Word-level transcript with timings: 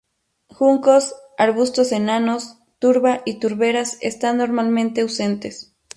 Juncos, 0.49 1.13
arbustos 1.37 1.91
enanos, 1.91 2.57
turba 2.79 3.21
y 3.23 3.37
turberas 3.39 3.99
están 4.01 4.37
normalmente 4.37 5.01
ausentes. 5.01 5.75